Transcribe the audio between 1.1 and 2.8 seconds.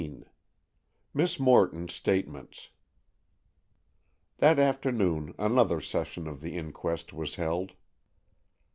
MISS MORTON'S STATEMENTS